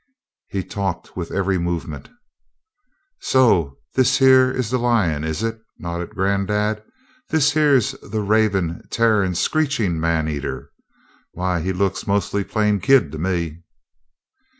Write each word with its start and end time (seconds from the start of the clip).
He 0.47 0.63
talked 0.63 1.15
with 1.15 1.29
every 1.29 1.59
movement. 1.59 2.09
"So 3.19 3.77
this 3.93 4.17
here 4.17 4.49
is 4.49 4.71
the 4.71 4.79
lion, 4.79 5.23
is 5.23 5.43
it?" 5.43 5.59
nodded 5.77 6.15
granddad. 6.15 6.81
"This 7.29 7.51
here 7.51 7.75
is 7.75 7.91
the 8.01 8.21
ravenin', 8.21 8.81
tearin', 8.89 9.35
screechin' 9.35 9.99
man 9.99 10.27
eater? 10.27 10.71
Why, 11.33 11.61
he 11.61 11.71
looks 11.71 12.07
mostly 12.07 12.43
plain 12.43 12.79
kid 12.79 13.11
to 13.11 13.19
me." 13.19 13.59